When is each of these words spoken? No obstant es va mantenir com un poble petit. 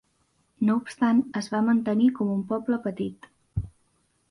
No 0.69 0.77
obstant 0.83 1.19
es 1.41 1.51
va 1.57 1.61
mantenir 1.69 2.09
com 2.21 2.33
un 2.39 2.43
poble 2.55 2.83
petit. 2.89 3.31